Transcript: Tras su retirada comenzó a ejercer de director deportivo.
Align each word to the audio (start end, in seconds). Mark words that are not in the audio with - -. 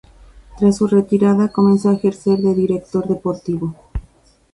Tras 0.57 0.77
su 0.77 0.87
retirada 0.87 1.49
comenzó 1.49 1.91
a 1.91 1.93
ejercer 1.93 2.39
de 2.39 2.55
director 2.55 3.07
deportivo. 3.07 3.75